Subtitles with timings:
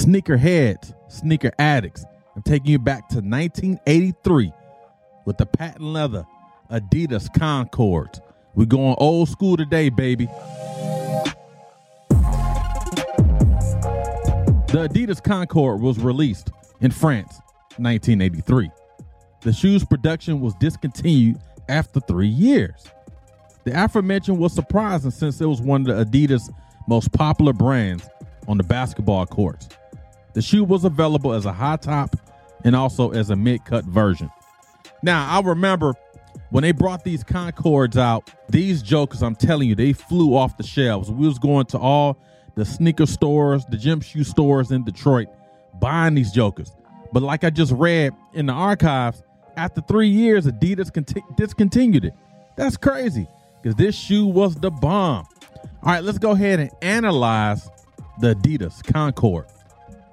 [0.00, 2.06] Sneaker heads, sneaker addicts.
[2.34, 4.50] I'm taking you back to 1983
[5.26, 6.26] with the patent leather
[6.70, 8.18] Adidas Concord.
[8.54, 10.24] We're going old school today, baby.
[14.68, 17.38] The Adidas Concord was released in France
[17.76, 18.70] 1983.
[19.42, 21.38] The shoe's production was discontinued
[21.68, 22.86] after three years.
[23.64, 26.50] The aforementioned was surprising since it was one of the Adidas
[26.88, 28.08] most popular brands
[28.48, 29.68] on the basketball courts.
[30.32, 32.16] The shoe was available as a high top
[32.64, 34.30] and also as a mid cut version.
[35.02, 35.94] Now, I remember
[36.50, 40.62] when they brought these Concords out, these jokers, I'm telling you, they flew off the
[40.62, 41.10] shelves.
[41.10, 42.18] We was going to all
[42.54, 45.28] the sneaker stores, the gym shoe stores in Detroit,
[45.80, 46.72] buying these jokers.
[47.12, 49.22] But like I just read in the archives,
[49.56, 52.14] after three years, Adidas conti- discontinued it.
[52.56, 53.28] That's crazy
[53.62, 55.26] because this shoe was the bomb.
[55.82, 57.68] All right, let's go ahead and analyze
[58.20, 59.46] the Adidas Concord.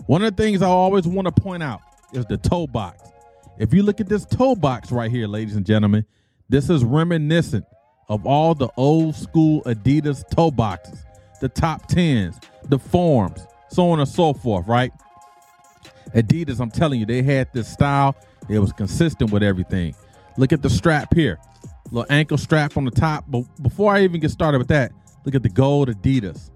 [0.07, 1.81] One of the things I always want to point out
[2.13, 3.11] is the toe box.
[3.59, 6.05] If you look at this toe box right here, ladies and gentlemen,
[6.47, 7.66] this is reminiscent
[8.08, 11.03] of all the old school Adidas toe boxes,
[11.41, 14.94] the top tens, the forms, so on and so forth, right?
[16.16, 18.16] Adidas, I'm telling you, they had this style.
[18.47, 19.94] It was consistent with everything.
[20.38, 21.38] Look at the strap here,
[21.91, 23.25] little ankle strap on the top.
[23.28, 24.94] But before I even get started with that,
[25.25, 26.50] look at the gold Adidas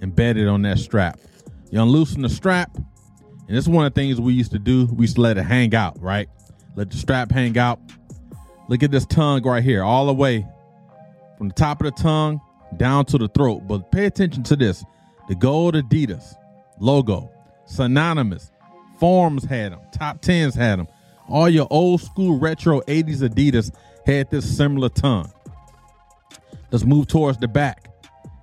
[0.00, 1.20] embedded on that strap.
[1.72, 4.84] You unloosen the strap, and this is one of the things we used to do.
[4.92, 6.28] We used to let it hang out, right?
[6.76, 7.80] Let the strap hang out.
[8.68, 10.46] Look at this tongue right here, all the way
[11.38, 12.42] from the top of the tongue
[12.76, 13.66] down to the throat.
[13.66, 14.84] But pay attention to this
[15.28, 16.34] the gold Adidas
[16.78, 17.30] logo,
[17.64, 18.52] synonymous.
[19.00, 20.88] Forms had them, top tens had them.
[21.26, 25.32] All your old school retro 80s Adidas had this similar tongue.
[26.70, 27.88] Let's move towards the back.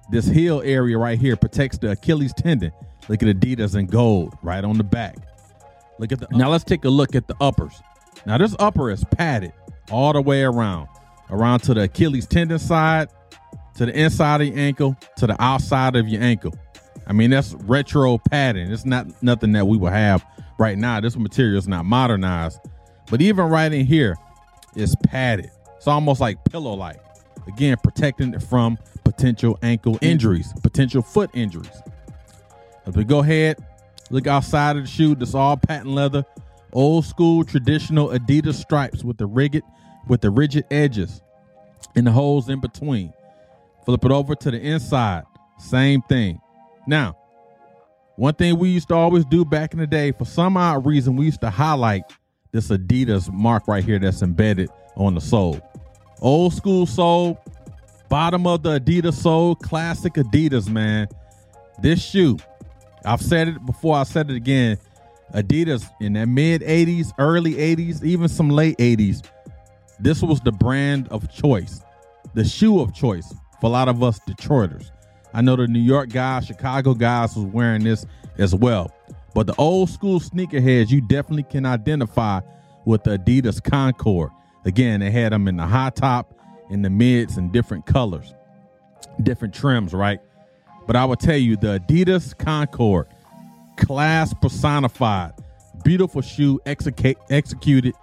[0.10, 2.72] This heel area right here protects the Achilles tendon.
[3.10, 5.18] Look at Adidas in gold right on the back.
[5.98, 6.50] Look at the now.
[6.50, 7.74] Let's take a look at the uppers.
[8.26, 9.52] Now this upper is padded
[9.92, 10.88] all the way around,
[11.30, 13.10] around to the Achilles tendon side,
[13.76, 16.54] to the inside of your ankle, to the outside of your ankle.
[17.08, 18.72] I mean that's retro padding.
[18.72, 20.23] It's not nothing that we will have
[20.60, 21.00] right now.
[21.00, 22.60] This material is not modernized,
[23.10, 24.16] but even right in here,
[24.76, 25.50] it's padded.
[25.78, 27.00] It's almost like pillow like.
[27.48, 31.82] Again, protecting it from potential ankle injuries, potential foot injuries.
[32.89, 33.64] As we go ahead,
[34.10, 35.14] look outside of the shoe.
[35.14, 36.26] This all patent leather,
[36.73, 39.64] old school traditional Adidas stripes with the rigid
[40.08, 41.22] with the rigid edges
[41.95, 43.14] and the holes in between.
[43.86, 45.23] Flip it over to the inside,
[45.60, 46.42] same thing.
[46.88, 47.16] Now,
[48.16, 51.16] one thing we used to always do back in the day, for some odd reason,
[51.16, 52.04] we used to highlight
[52.52, 55.61] this Adidas mark right here that's embedded on the sole.
[56.21, 57.39] Old school sole,
[58.10, 61.08] bottom of the Adidas sole, classic Adidas, man.
[61.82, 62.38] This shoe,
[63.05, 64.77] I've said it before, I said it again.
[65.33, 69.23] Adidas in that mid 80s, early 80s, even some late 80s,
[69.99, 71.82] this was the brand of choice,
[72.33, 74.92] the shoe of choice for a lot of us Detroiters.
[75.33, 78.05] I know the New York guys, Chicago guys was wearing this
[78.38, 78.92] as well.
[79.36, 82.42] But the old school sneakerheads, you definitely can identify
[82.86, 84.32] with the Adidas Concord.
[84.65, 86.33] Again, they had them in the high top,
[86.70, 88.33] in the mids, and different colors,
[89.21, 90.20] different trims, right?
[90.89, 93.05] But I will tell you, the Adidas Concord,
[93.77, 95.33] class personified,
[95.83, 97.94] beautiful shoe execute, executed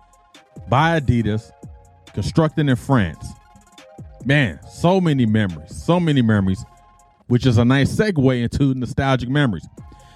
[0.69, 1.51] by Adidas,
[2.15, 3.27] constructed in France.
[4.25, 6.65] Man, so many memories, so many memories,
[7.27, 9.67] which is a nice segue into nostalgic memories.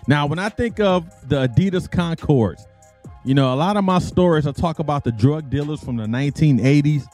[0.07, 2.69] Now, when I think of the Adidas Concords,
[3.25, 6.07] you know, a lot of my stories I talk about the drug dealers from the
[6.07, 7.05] 1980s,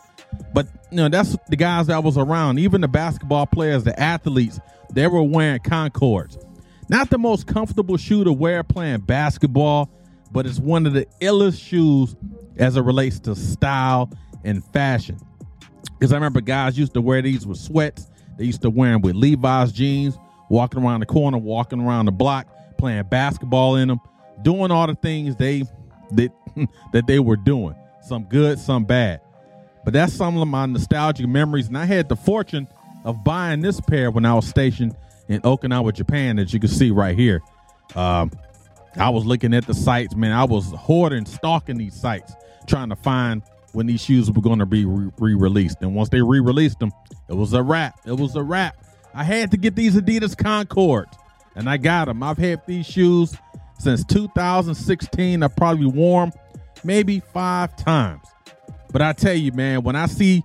[0.52, 2.58] but you know, that's the guys that was around.
[2.58, 4.60] Even the basketball players, the athletes,
[4.92, 6.38] they were wearing Concords.
[6.88, 9.90] Not the most comfortable shoe to wear playing basketball,
[10.30, 12.14] but it's one of the illest shoes
[12.56, 14.10] as it relates to style
[14.44, 15.18] and fashion.
[15.98, 18.08] Because I remember guys used to wear these with sweats.
[18.38, 20.16] They used to wear them with Levi's jeans,
[20.48, 22.46] walking around the corner, walking around the block,
[22.78, 24.00] playing basketball in them,
[24.42, 25.64] doing all the things they
[26.12, 26.30] that
[26.92, 27.74] that they were doing.
[28.02, 29.20] Some good, some bad.
[29.86, 31.68] But that's some of my nostalgic memories.
[31.68, 32.66] And I had the fortune
[33.04, 34.96] of buying this pair when I was stationed
[35.28, 37.40] in Okinawa, Japan, as you can see right here.
[37.94, 38.32] Um,
[38.96, 40.32] I was looking at the sites, man.
[40.32, 42.32] I was hoarding, stalking these sites,
[42.66, 43.42] trying to find
[43.74, 45.76] when these shoes were going to be re-released.
[45.82, 46.90] And once they re-released them,
[47.28, 48.00] it was a wrap.
[48.04, 48.76] It was a wrap.
[49.14, 51.06] I had to get these Adidas Concord,
[51.54, 52.24] and I got them.
[52.24, 53.36] I've had these shoes
[53.78, 55.44] since 2016.
[55.44, 56.32] I probably worn
[56.82, 58.26] maybe five times.
[58.96, 60.42] But I tell you, man, when I see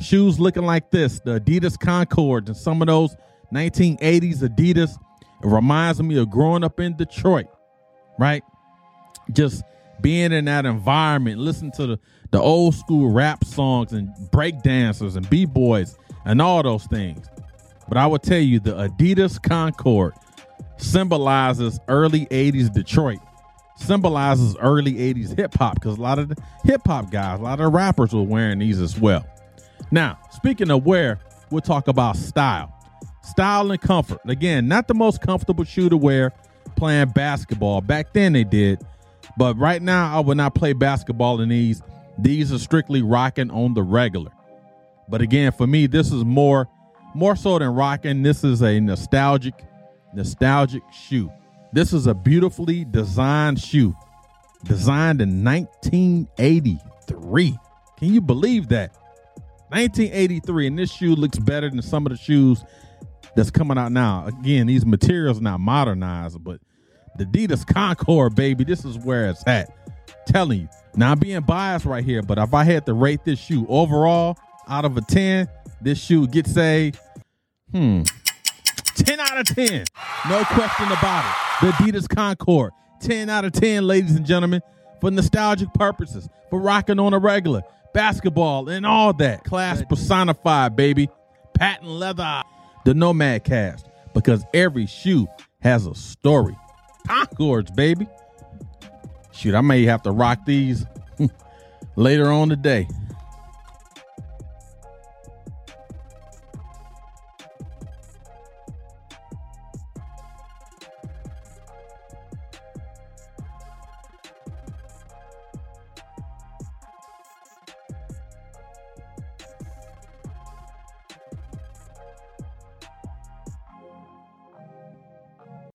[0.00, 3.14] shoes looking like this, the Adidas Concords and some of those
[3.54, 7.46] 1980s Adidas, it reminds me of growing up in Detroit.
[8.18, 8.42] right?
[9.30, 9.62] Just
[10.00, 12.00] being in that environment, listen to the,
[12.32, 17.28] the old school rap songs and break dancers and b-boys and all those things.
[17.88, 20.14] But I will tell you the Adidas Concord
[20.76, 23.20] symbolizes early 80s Detroit,
[23.76, 26.32] symbolizes early 80s hip hop because a lot of
[26.64, 29.26] hip hop guys, a lot of rappers were wearing these as well.
[29.90, 31.18] Now, speaking of wear,
[31.50, 32.72] we'll talk about style.
[33.22, 34.20] Style and comfort.
[34.26, 36.32] Again, not the most comfortable shoe to wear
[36.76, 37.80] playing basketball.
[37.80, 38.84] Back then they did,
[39.36, 41.82] but right now I would not play basketball in these.
[42.18, 44.32] These are strictly rocking on the regular.
[45.08, 46.68] But again, for me, this is more
[47.14, 48.22] more so than rocking.
[48.22, 49.54] This is a nostalgic
[50.14, 51.30] nostalgic shoe.
[51.72, 53.96] This is a beautifully designed shoe,
[54.64, 57.58] designed in 1983.
[57.98, 58.94] Can you believe that?
[59.70, 62.62] 1983, and this shoe looks better than some of the shoes
[63.34, 64.26] that's coming out now.
[64.26, 66.60] Again, these materials are not modernized, but
[67.16, 69.74] the Adidas Concord, baby, this is where it's at.
[70.26, 70.68] Telling you.
[70.94, 74.36] Now I'm being biased right here, but if I had to rate this shoe overall
[74.68, 75.48] out of a 10,
[75.80, 76.92] this shoe gets a
[77.72, 78.02] hmm
[78.94, 79.84] 10 out of 10.
[80.28, 81.51] No question about it.
[81.62, 82.72] The Adidas Concord.
[83.02, 84.62] 10 out of 10, ladies and gentlemen,
[85.00, 87.62] for nostalgic purposes, for rocking on a regular,
[87.94, 89.44] basketball, and all that.
[89.44, 91.08] Class personified, baby.
[91.54, 92.42] Patent leather.
[92.84, 93.86] The Nomad Cast.
[94.12, 95.28] Because every shoe
[95.60, 96.56] has a story.
[97.06, 98.08] Concords, baby.
[99.30, 100.84] Shoot, I may have to rock these
[101.94, 102.88] later on today.